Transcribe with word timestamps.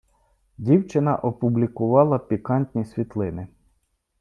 Дівчина 0.57 1.15
опублікувала 1.15 2.19
пікантні 2.19 2.85
світлини. 2.85 3.47